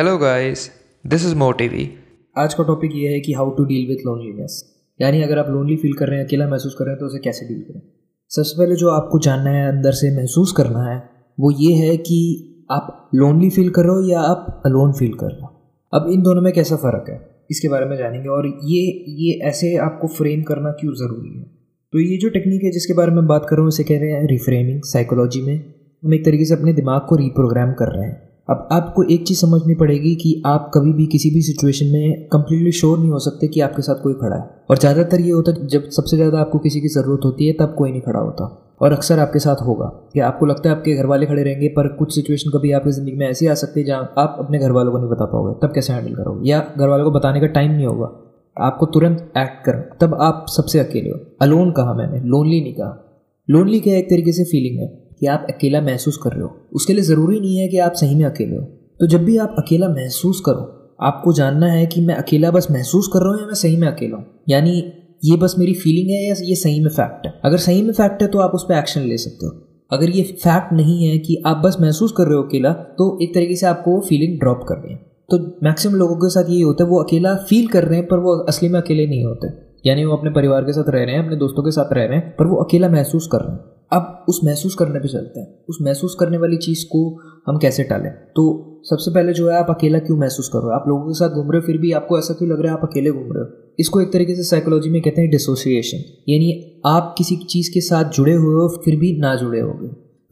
Hello 0.00 0.18
guys 0.18 0.70
this 1.06 1.26
is 1.26 1.34
मोटिवी 1.34 1.90
आज 2.38 2.54
का 2.54 2.64
टॉपिक 2.64 2.90
ये 2.94 3.08
है 3.08 3.20
कि 3.20 3.32
how 3.32 3.50
to 3.50 3.64
deal 3.64 3.88
with 3.88 3.96
loneliness 4.06 4.76
यानी 5.02 5.22
अगर 5.22 5.38
आप 5.38 5.46
लोनली 5.48 5.76
फील 5.76 5.92
कर 5.92 6.08
रहे 6.08 6.18
हैं, 6.18 6.26
अकेला 6.26 6.48
महसूस 6.48 6.74
कर 6.78 6.84
रहे 6.84 6.92
हैं 6.92 7.00
तो 7.00 7.06
उसे 7.06 7.18
कैसे 7.18 7.48
डील 7.48 7.62
करें? 7.62 7.82
सबसे 8.28 8.58
पहले 8.58 8.74
जो 8.74 8.88
आपको 8.88 9.18
जानना 9.18 9.50
है, 9.50 9.68
अंदर 9.68 9.92
से 9.92 10.16
महसूस 10.16 10.52
करना 10.52 10.82
है, 10.82 11.10
वो 11.40 11.50
ये 11.50 11.74
है 11.74 11.96
कि 11.96 12.46
आप 12.70 13.10
लोनली 13.14 13.50
फील 13.50 13.70
कर 13.70 13.82
रहे 13.82 13.90
हो 13.90 14.08
या 14.08 14.20
आप 14.20 14.62
अलोन 14.66 14.92
फील 14.92 15.12
कर 15.12 15.26
रहे 15.26 15.40
हो? 15.40 15.78
अब 15.94 16.10
इन 16.12 16.22
दोनों 16.22 16.42
में 16.42 16.52
कैसा 16.52 16.76
फ़र्क 16.76 17.04
है? 17.08 17.44
इसके 17.50 17.68
बारे 17.68 17.86
में 17.86 17.96
जानेंगे। 17.96 18.28
और 18.28 18.46
ये 18.46 19.04
ये 19.08 19.40
ऐसे 19.48 19.76
आपको 19.76 20.08
फ्रेम 20.08 20.42
करना 20.42 20.70
क्यों 20.70 20.92
ज़रूरी 20.92 21.38
है? 21.38 21.44
तो 21.92 21.98
ये 21.98 22.16
जो 22.16 22.28
टेक्निक 22.28 22.64
है, 22.64 22.70
जिसके 22.70 22.94
बारे 22.94 23.12
में 23.12 23.26
बात 23.26 23.46
कर 23.50 23.56
रहा 23.56 23.62
हूँ 23.62 23.68
इसे 23.68 23.84
कह 23.84 24.00
रहे 24.00 24.10
हैं 24.10 24.26
रिफ्रेमिंग 24.26 24.80
साइकोलॉजी 24.84 25.42
में। 25.42 25.74
हम 26.04 26.14
एक 26.14 26.24
तरीके 26.24 26.44
से 26.44 26.54
अपने 26.54 26.72
दिमाग 26.72 27.00
को 27.08 27.16
रिप्रोग्राम 27.16 27.72
कर 27.72 27.98
रहे 27.98 28.08
हैं। 28.08 28.29
अब 28.50 28.68
आपको 28.72 29.02
एक 29.02 29.26
चीज़ 29.26 29.38
समझनी 29.38 29.74
पड़ेगी 29.74 30.14
कि 30.14 30.42
आप 30.46 30.70
कभी 30.74 30.92
भी 30.92 31.06
किसी 31.06 31.30
भी 31.30 31.42
सिचुएशन 31.42 31.86
में 31.86 32.28
कंप्लीटली 32.28 32.72
श्योर 32.72 32.98
नहीं 32.98 33.10
हो 33.10 33.18
सकते 33.18 33.48
कि 33.48 33.60
आपके 33.60 33.82
साथ 33.82 34.02
कोई 34.02 34.14
खड़ा 34.14 34.36
है। 34.36 34.50
और 34.70 34.78
ज़्यादातर 34.78 35.20
ये 35.20 35.30
होता 35.30 35.52
है 35.52 35.66
जब 35.66 35.88
सबसे 35.88 36.16
ज़्यादा 36.16 36.40
आपको 36.40 36.58
किसी 36.58 36.80
की 36.80 36.88
ज़रूरत 36.88 37.20
होती 37.24 37.46
है, 37.46 37.52
तब 37.52 37.74
कोई 37.78 37.90
नहीं 37.90 38.00
खड़ा 38.00 38.20
होता। 38.20 38.76
और 38.82 38.92
अक्सर 38.92 39.18
आपके 39.18 39.38
साथ 39.38 39.56
होगा। 39.56 39.86
कि 39.86 40.20
आपको 40.20 40.46
लगता 40.46 40.70
है 40.70 40.76
आपके 40.76 40.94
घर 40.94 41.06
वाले 41.06 41.26
खड़े 41.26 41.42
रहेंगे, 41.42 41.68
पर 41.68 41.88
कुछ 41.88 42.14
सिचुएशन 42.14 42.50
कभी 42.50 42.72
आपकी 42.72 42.90
ज़िंदगी 42.90 43.16
में 43.16 43.28
ऐसी 43.28 43.46
आ 43.46 43.54
सकती 43.54 43.80
है 43.80 43.86
जहाँ 43.86 44.14
आप 44.18 44.36
अपने 44.38 44.58
घर 44.58 44.72
वालों 44.72 44.92
को 44.92 44.98
नहीं 44.98 45.10
बता 45.10 45.24
पाओगे। 45.24 45.66
तब 45.66 45.74
कैसे 45.74 45.92
हैंडल 45.92 46.14
करोगे? 46.14 46.50
या 46.50 46.74
घर 46.78 46.88
वालों 46.88 47.04
को 47.04 47.10
बताने 47.10 47.40
का 47.40 47.46
टाइम 47.46 47.70
नहीं 47.70 47.86
होगा। 47.86 48.10
आपको 48.58 48.86
तुरंत 48.86 49.32
एक्ट 49.38 49.64
कर 49.64 49.96
तब 50.00 50.14
आप 50.20 50.46
सबसे 50.48 50.78
अकेले 50.78 51.10
हो। 51.10 51.20
अलोन 51.42 51.70
कहा 51.70 51.94
मैंने? 51.94 52.20
लोनली 52.20 52.60
नहीं 52.60 52.74
कहा। 52.74 53.06
लोनली 53.50 53.80
क्या 53.80 53.96
एक 53.96 54.10
तरीके 54.10 54.32
से 54.32 54.44
फीलिंग 54.44 54.80
है? 54.80 55.09
कि 55.20 55.26
आप 55.26 55.46
अकेला 55.50 55.80
महसूस 55.80 56.16
कर 56.16 56.30
रहे 56.30 56.42
हो। 56.42 56.68
उसके 56.72 56.92
लिए 56.92 57.02
ज़रूरी 57.02 57.40
नहीं 57.40 57.56
है 57.56 57.68
कि 57.68 57.78
आप 57.78 57.92
सही 57.92 58.14
में 58.14 58.24
अकेले 58.24 58.56
हो। 58.56 58.62
तो 59.00 59.06
जब 59.06 59.24
भी 59.24 59.36
आप 59.36 59.54
अकेला 59.58 59.88
महसूस 59.88 60.42
करो, 60.46 60.96
आपको 61.02 61.32
जानना 61.32 61.66
है 61.66 61.86
कि 61.86 62.00
मैं 62.00 62.14
अकेला 62.14 62.50
बस 62.50 62.66
महसूस 62.70 63.08
कर 63.12 63.18
रहा 63.18 63.30
हूँ 63.30 63.40
या 63.40 63.46
मैं 63.46 63.54
सही 63.54 63.76
में 63.76 63.88
अकेला 63.88 64.16
हूँ। 64.16 64.26
यानी 64.48 64.92
ये 65.24 65.36
बस 65.36 65.54
मेरी 65.58 65.74
फीलिंग 65.74 66.10
है 66.10 66.22
या 66.24 66.34
ये 66.42 66.54
सही 66.54 66.80
में 66.80 66.90
फैक्ट 66.90 67.26
है? 67.26 67.40
अगर 67.44 67.56
सही 67.56 67.82
में 67.82 67.92
फैक्ट 67.92 68.22
है 68.22 68.28
तो 68.28 68.38
आप 68.38 68.50
उस 68.50 68.64
पर 68.68 68.74
एक्शन 68.74 69.00
ले 69.00 69.16
सकते 69.16 69.46
हो। 69.46 69.52
अगर 69.92 70.10
ये 70.10 70.22
फैक्ट 70.22 70.72
नहीं 70.72 71.08
है 71.08 71.18
कि 71.18 71.42
आप 71.46 71.56
बस 71.56 71.76
महसूस 71.80 72.12
कर 72.16 72.24
रहे 72.24 72.36
हो 72.36 72.42
अकेला 72.42 72.72
तो 72.72 73.18
एक 73.22 73.34
तरीके 73.34 73.56
से 73.56 73.66
आपको 73.66 73.90
वो 73.90 74.00
फीलिंग 74.00 74.38
ड्रॉप 74.38 74.64
करनी 74.68 74.92
है। 74.92 74.98
तो 75.30 75.38
मैक्सिमम 75.62 75.94
लोगों 75.94 76.16
के 76.16 76.28
साथ 76.28 76.50
यही 76.50 76.60
होता 76.60 76.84
है, 76.84 76.90
वो 76.90 77.02
अकेला 77.02 77.34
फील 77.34 77.66
कर 77.66 77.84
रहे 77.84 77.98
हैं, 77.98 78.06
पर 78.08 78.18
वो 78.18 78.36
असली 78.38 78.68
में 78.68 78.80
अकेले 78.80 79.06
नहीं 79.06 79.24
होते। 79.24 79.48
यानी 79.86 80.04
वो 80.04 80.16
अपने 80.16 80.30
परिवार 80.30 80.62
के 80.62 80.72
साथ 80.72 80.88
रह 80.88 81.04
रहे 81.04 81.14
हैं, 81.14 81.24
अपने 81.24 81.36
दोस्तों 81.36 81.62
के 81.62 81.70
साथ 81.70 81.92
रह 81.92 82.04
रहे 82.04 82.18
हैं, 82.18 82.36
पर 82.36 82.46
वो 82.46 82.56
अकेला 82.56 82.88
महसूस 82.88 83.28
कर 83.32 83.38
रहे 83.38 83.52
हैं। 83.52 83.79
अब 83.92 84.24
उस 84.28 84.40
महसूस 84.44 84.74
करने 84.74 84.98
पे 84.98 85.08
चलते 85.08 85.40
हैं। 85.40 85.64
उस 85.68 85.78
महसूस 85.82 86.16
करने 86.20 86.38
वाली 86.38 86.56
चीज़ 86.56 86.84
को 86.86 87.00
हम 87.46 87.58
कैसे 87.58 87.84
टालें? 87.84 88.10
तो 88.36 88.82
सबसे 88.84 89.10
पहले 89.10 89.32
जो 89.32 89.48
है, 89.50 89.56
आप 89.56 89.66
अकेला 89.70 89.98
क्यों 89.98 90.16
महसूस 90.18 90.48
कर 90.48 90.58
रहे 90.58 90.66
हो? 90.66 90.72
आप 90.72 90.84
लोगों 90.88 91.06
के 91.06 91.14
साथ 91.14 91.30
घूम 91.30 91.50
रहे 91.50 91.60
हो, 91.60 91.66
फिर 91.66 91.78
भी 91.78 91.92
आपको 91.92 92.18
ऐसा 92.18 92.34
क्यों 92.34 92.50
लग 92.50 92.60
रहा 92.62 92.72
है 92.72 92.78
आप 92.78 92.88
अकेले 92.88 93.10
घूम 93.10 93.32
रहे 93.32 93.44
हो? 93.44 93.74
इसको 93.78 94.00
एक 94.00 94.12
तरीके 94.12 94.34
से 94.34 94.42
साइकोलॉजी 94.42 94.90
में 94.90 95.00
कहते 95.02 95.20
हैं 95.20 95.30
डिसोसिएशन 95.30 95.98
यानी 96.28 96.80
आप 96.86 97.14
किसी 97.18 97.36
चीज़ 97.36 97.70
के 97.74 97.80
साथ 97.80 98.10
जुड़े 98.10 98.32
हुए 98.32 98.54
हो, 98.54 98.68
फिर 98.84 98.96
भी 98.96 99.16
ना 99.18 99.34
जुड़े 99.34 99.60
हो 99.60 99.70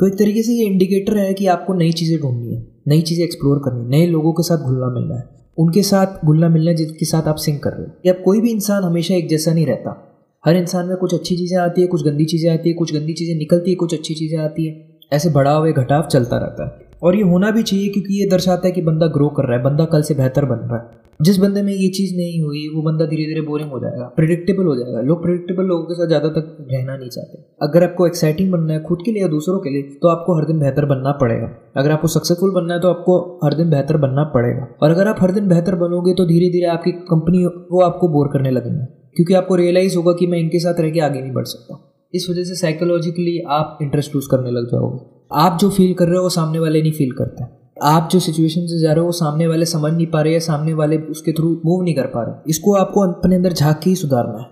तो 0.01 0.07
एक 0.07 0.15
तरीके 0.15 0.43
से 0.43 0.53
ये 0.53 0.65
इंडिकेटर 0.65 1.17
है 1.17 1.33
कि 1.35 1.47
आपको 1.47 1.75
नई 1.75 1.93
चीज़ें 1.93 2.19
ढूंढनी 2.21 2.55
है, 2.55 2.67
नई 2.89 3.01
चीज़ें 3.01 3.25
एक्सप्लोर 3.25 3.59
करनी 3.59 3.81
है, 3.81 3.89
नए 3.91 4.07
लोगों 4.07 4.33
के 4.33 4.43
साथ 4.43 4.59
घुलना 4.59 4.91
मिलना 4.91 5.15
है। 5.15 5.25
उनके 5.59 5.83
साथ 5.83 6.25
घुलना 6.25 6.49
मिलना 6.49 6.73
जिनके 6.73 7.07
साथ 7.07 7.29
आप 7.29 7.37
सिंक 7.37 7.63
कर 7.63 7.71
रहे 7.71 7.87
हो। 7.87 7.93
या 8.07 8.13
कोई 8.25 8.41
भी 8.41 8.51
इंसान 8.51 8.83
हमेशा 8.83 9.15
एक 9.15 9.29
जैसा 9.29 9.53
नहीं 9.53 9.67
रहता। 9.67 10.08
हर 10.45 10.57
इंसान 10.57 10.87
में 10.87 10.97
कुछ 10.97 11.15
अच्छी 11.15 11.37
चीज़ें 11.37 11.57
आती 11.59 11.81
है, 11.81 11.87
कुछ 11.87 12.05
गंदी 12.05 12.25
चीज़ें 12.25 12.51
आती 12.51 12.69
है, 12.69 12.75
कुछ 12.75 12.93
गंदी 12.95 13.13
चीज़ें 13.13 13.35
निकलती 13.37 13.71
है, 13.71 13.77
कुछ 13.77 13.95
अच्छी 13.95 14.15
चीज़ें 14.15 14.39
आती 14.39 14.67
है। 14.67 14.87
ऐसे 15.13 15.31
बढ़ाव 15.31 15.67
या 15.67 15.73
घटाव 15.73 16.03
चलता 16.03 16.37
रहता 16.37 16.67
है। 16.67 16.87
और 17.03 17.17
ये 17.17 17.23
होना 17.23 17.51
भी 17.51 17.63
चाहिए 17.63 17.89
क्योंकि 17.89 18.21
ये 18.21 18.29
दर्शाता 18.31 18.67
है 18.67 18.73
कि 18.73 18.83
बंदा 18.83 19.07
ग्रो 19.07 19.29
कर 19.29 19.45
रहा 19.45 19.57
है, 19.57 19.63
बंदा 19.65 19.85
कल 19.85 20.03
से 20.03 20.15
बेहतर 20.15 20.45
बन 20.45 20.59
रहा 20.63 20.77
है। 20.77 21.07
जिस 21.21 21.39
बंदे 21.39 21.63
में 21.63 21.73
ये 21.73 21.89
चीज़ 21.89 22.15
नहीं 22.17 22.41
हुई, 22.43 22.67
वो 22.69 22.83
बंदा 22.83 23.07
धीरे 23.07 23.25
धीरे 23.27 23.41
बोरिंग 23.41 23.71
हो 23.71 23.79
जाएगा 23.81 24.05
प्रिडिक्टेबल 24.17 24.67
हो 24.67 24.75
जाएगा। 24.77 25.01
लोग 25.01 25.23
प्रिडिक्टेबल 25.23 25.65
लोगों 25.65 25.85
के 25.85 25.95
साथ 25.95 26.07
ज़्यादा 26.07 26.29
तक 26.29 26.57
रहना 26.73 26.97
नहीं 26.97 27.09
चाहते। 27.09 27.39
अगर 27.63 27.85
आपको 27.85 28.07
एक्साइटिंग 28.07 28.53
बनना 28.53 28.73
है 28.73 28.83
खुद 28.83 29.03
के 29.05 29.13
लिए 29.13 29.23
या 29.23 29.29
दूसरों 29.29 29.59
के 29.59 29.71
लिए 29.71 29.83
तो 30.03 30.09
आपको 30.09 30.39
हर 30.39 30.47
दिन 30.47 30.61
बेहतर 30.61 30.85
बनना 30.85 31.13
पड़ेगा। 31.21 31.49
अगर 31.77 31.91
आपको 31.91 32.09
सक्सेसफुल 32.09 32.51
बनना 32.51 32.75
है 32.75 32.81
तो 32.81 32.91
आपको 32.91 33.19
हर 33.45 33.55
दिन 33.55 33.71
बेहतर 33.71 33.97
बनना 33.97 34.25
पड़ेगा। 34.35 34.69
और 34.83 34.91
अगर 34.91 35.09
आप 35.09 35.23
हर 35.23 35.33
दिन 35.33 35.49
बेहतर 35.49 35.75
बनोगे 35.77 36.15
तो 36.15 36.27
धीरे 36.27 36.51
धीरे 36.51 36.67
आपकी 36.69 36.93
कंपनी 37.11 37.45
वो 37.47 37.83
आपको 37.83 38.09
बोर 38.09 38.29
करने 38.33 38.51
लगेंगे। 38.51 38.98
क्योंकि 39.17 39.35
आपको 39.35 39.55
रियलाइज़ 39.55 39.97
होगा 39.97 40.13
कि 40.13 40.27
मैं 40.27 40.39
इनके 40.39 40.59
साथ 40.59 40.81
रह 40.81 40.91
के 40.91 41.01
आगे 41.01 41.21
नहीं 41.21 41.33
बढ़ 41.33 41.45
सकता। 41.45 41.85
इस 42.15 42.27
वजह 42.31 42.45
से 42.45 42.55
साइकोलॉजिकली 42.55 43.39
आप 43.49 43.79
इंटरेस्ट 43.83 44.15
लूज 44.15 44.27
करने 44.27 44.51
लग 44.51 44.67
जाओगे। 44.67 45.19
आप 45.33 45.59
जो 45.61 45.71
फील 45.71 45.95
कर 45.95 46.07
रहे 46.07 46.17
हो 46.17 46.23
वो 46.23 46.29
सामने 46.29 46.59
वाले 46.59 46.83
नहीं 46.83 46.93
फील 46.93 47.11
करते। 47.11 47.45
आप 47.83 48.09
जो 48.13 48.21
सिचुएशन 48.21 48.61
से 48.61 48.81
जा 48.81 48.93
रहे 48.93 49.01
हो 49.01 49.07
वो 49.07 49.13
सामने 49.13 49.47
वाले 49.47 49.65
समझ 49.65 49.93
नहीं 49.93 50.07
पा 50.07 50.21
रहे 50.23 50.33
या 50.33 50.39
सामने 50.39 50.75
वाले 50.75 50.97
उसके 50.97 51.33
थ्रू 51.33 51.63
मूव 51.67 51.83
नहीं 51.83 51.95
कर 51.95 52.07
पा 52.07 52.23
रहे। 52.23 52.51
इसको 52.51 52.75
आपको 52.75 53.01
अपने 53.01 53.37
अंदर 53.37 53.53
झाँक 53.53 53.79
के 53.79 53.91
ही 53.91 53.97
सुधारना 53.97 54.39
है। 54.39 54.47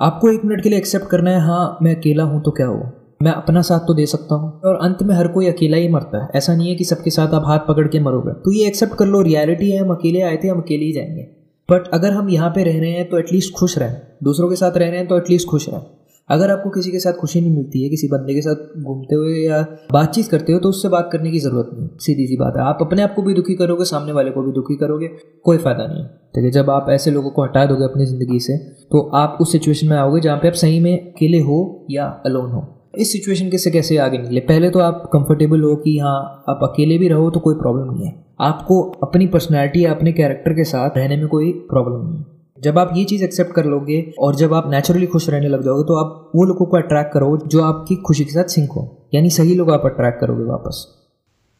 आपको 0.00 0.28
एक 0.28 0.44
मिनट 0.44 0.62
के 0.62 0.68
लिए 0.68 0.78
एक्सेप्ट 0.78 1.06
करना 1.06 1.30
है 1.30 1.40
हाँ 1.40 1.78
मैं 1.82 1.96
अकेला 1.96 2.22
हूँ 2.22 2.42
तो 2.42 2.50
क्या 2.50 2.66
हुआ? 2.66 2.90
मैं 3.22 3.32
अपना 3.32 3.62
साथ 3.62 3.80
तो 3.80 3.94
दे 3.94 4.06
सकता 4.06 4.34
हूँ। 4.34 4.60
और 4.64 4.74
अंत 4.74 4.98
में 5.02 5.14
हर 5.14 5.28
कोई 5.28 5.46
अकेला 5.46 5.76
ही 5.76 5.88
मरता 5.88 6.22
है। 6.22 6.28
ऐसा 6.34 6.56
नहीं 6.56 6.68
है 6.68 6.74
कि 6.74 6.84
सबके 6.84 7.10
साथ 7.10 7.28
आप 7.28 7.42
हाथ 7.46 7.58
पकड़ 7.58 7.88
के 7.88 8.00
मरोगे। 8.00 8.32
तो 8.32 8.52
ये 8.52 8.66
एक्सेप्ट 8.66 8.94
कर 8.94 9.06
लो 9.06 9.20
रियलिटी 9.20 9.70
है, 9.70 9.78
हम 9.78 9.90
अकेले 9.90 10.20
आए 10.20 10.36
थे, 10.44 10.48
हम 10.48 10.60
अकेले 10.60 10.84
ही 10.84 10.92
जाएँगे। 10.92 11.41
बट 11.72 11.88
अगर 11.94 12.12
हम 12.12 12.28
यहाँ 12.30 12.50
पे 12.50 12.62
रह 12.64 12.78
रहे 12.80 12.92
हैं 12.92 13.08
तो 13.08 13.18
एटलीस्ट 13.18 13.54
खुश 13.54 13.78
रहें। 13.78 13.96
दूसरों 14.24 14.48
के 14.50 14.56
साथ 14.56 14.76
रह 14.76 14.88
रहे 14.88 14.98
हैं 14.98 15.08
तो 15.08 15.16
एटलीस्ट 15.16 15.48
खुश 15.48 15.68
रहें। 15.68 15.82
अगर 16.28 16.50
आपको 16.50 16.70
किसी 16.70 16.90
के 16.90 16.98
साथ 17.00 17.12
खुशी 17.12 17.40
नहीं 17.40 17.54
मिलती 17.54 17.82
है, 17.82 17.88
किसी 17.90 18.08
बंदे 18.08 18.34
के 18.34 18.40
साथ 18.40 18.82
घूमते 18.82 19.14
हुए 19.14 19.38
या 19.38 19.60
बातचीत 19.92 20.26
करते 20.28 20.52
हो 20.52 20.58
तो 20.58 20.68
उससे 20.68 20.88
बात 20.88 21.08
करने 21.12 21.30
की 21.30 21.38
ज़रूरत 21.40 21.70
नहीं 21.72 21.88
सीधी 22.00 22.26
सी 22.26 22.36
बात 22.36 22.56
है। 22.56 22.62
आप 22.64 22.78
अपने 22.80 23.02
आप 23.02 23.14
को 23.14 23.22
भी 23.22 23.34
दुखी 23.34 23.54
करोगे, 23.54 23.84
सामने 23.84 24.12
वाले 24.12 24.30
को 24.30 24.42
भी 24.42 24.52
दुखी 24.52 24.76
करोगे, 24.76 25.08
कोई 25.44 25.58
फ़ायदा 25.58 25.86
नहीं 25.86 26.04
ठीक 26.04 26.44
है, 26.44 26.50
जब 26.50 26.70
आप 26.70 26.86
ऐसे 26.90 27.10
लोगों 27.10 27.30
को 27.30 27.44
हटा 27.44 27.64
दोगे 27.66 27.84
अपनी 27.84 28.06
ज़िंदगी 28.06 28.38
से 28.40 28.56
तो 28.92 29.08
आप 29.16 29.38
उस 29.40 29.52
सिचुएशन 29.52 29.88
में 29.88 29.96
आओगे 29.96 30.20
जहाँ 30.20 30.36
पे 30.38 30.48
आप 30.48 30.54
सही 30.56 30.80
में 30.80 30.92
अकेले 30.92 31.40
हो 31.40 31.58
या 31.90 32.06
अलोन 32.26 32.50
हो। 32.50 32.66
इस 32.98 33.12
सिचुएशन 33.12 33.50
के 33.50 33.58
से 33.58 33.70
कैसे 33.70 33.96
आगे 33.98 34.18
निकले? 34.18 34.40
पहले 34.42 34.70
तो 34.70 34.78
आप 34.80 35.08
कंफर्टेबल 35.12 35.62
हो 35.62 35.74
कि 35.76 35.98
हाँ 35.98 36.18
आप 36.48 36.60
अकेले 36.62 36.98
भी 36.98 37.08
रहो 37.08 37.30
तो 37.30 37.40
कोई 37.40 37.54
प्रॉब्लम 37.56 37.92
नहीं 37.92 38.06
है। 38.06 38.12
आपको 38.42 38.80
अपनी 39.02 39.26
पर्सनैलिटी 39.26 39.84
या 39.84 39.90
अपने 39.90 40.12
कैरेक्टर 40.12 40.52
के 40.52 40.64
साथ 40.64 40.96
रहने 40.96 41.16
में 41.16 41.26
कोई 41.28 41.52
प्रॉब्लम 41.70 42.08
नहीं 42.08 42.24
जब 42.62 42.78
आप 42.78 42.90
ये 42.96 43.04
चीज़ 43.04 43.24
एक्सेप्ट 43.24 43.52
कर 43.52 43.64
लोगे 43.64 44.14
और 44.18 44.34
जब 44.34 44.54
आप 44.54 44.70
नेचुरली 44.70 45.06
खुश 45.06 45.28
रहने 45.30 45.48
लग 45.48 45.62
जाओगे 45.62 45.82
तो 45.82 45.96
आप 45.96 46.30
वो 46.36 46.44
लोगों 46.44 46.66
को 46.66 46.76
अट्रैक्ट 46.76 47.12
करो 47.12 47.36
जो 47.46 47.62
आपकी 47.62 47.96
खुशी 47.96 48.24
के 48.24 48.30
साथ 48.30 48.44
सिंक 48.44 48.72
हो। 48.72 49.08
यानी 49.14 49.30
सही 49.30 49.54
लोग 49.54 49.70
आप 49.70 49.82
अट्रैक्ट 49.84 50.20
करोगे 50.20 50.44
वापस। 50.44 50.86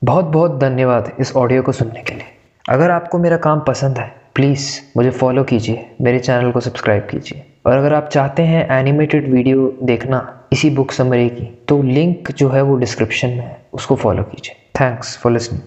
बहुत 0.03 0.25
बहुत 0.25 0.59
धन्यवाद 0.61 1.11
इस 1.21 1.35
ऑडियो 1.37 1.63
को 1.63 1.73
सुनने 1.73 2.03
के 2.03 2.15
लिए। 2.15 2.25
अगर 2.69 2.91
आपको 2.91 3.19
मेरा 3.19 3.37
काम 3.37 3.61
पसंद 3.61 3.99
है 3.99 4.11
प्लीज़ 4.35 4.69
मुझे 4.97 5.11
फॉलो 5.11 5.45
कीजिए, 5.45 5.85
मेरे 6.01 6.19
चैनल 6.19 6.51
को 6.51 6.61
सब्सक्राइब 6.61 7.07
कीजिए। 7.11 7.43
और 7.67 7.77
अगर 7.77 7.95
आप 7.95 8.09
चाहते 8.09 8.43
हैं 8.43 8.69
एनिमेटेड 8.71 9.33
वीडियो 9.33 9.73
देखना 9.83 10.49
इसी 10.53 10.71
बुक 10.71 10.93
समरी 10.93 11.29
की 11.29 11.45
तो 11.69 11.83
लिंक 11.83 12.31
जो 12.33 12.49
है 12.49 12.63
वो 12.63 12.77
डिस्क्रिप्शन 12.77 13.29
में 13.29 13.37
है, 13.37 13.67
उसको 13.73 13.97
फॉलो 13.97 14.23
कीजिए। 14.23 14.55
Thanks 14.81 15.17
for 15.19 15.33
listening 15.33 15.63